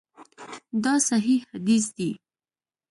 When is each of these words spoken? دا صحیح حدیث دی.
دا 0.83 0.93
صحیح 1.09 1.41
حدیث 1.51 1.85
دی. 1.97 2.11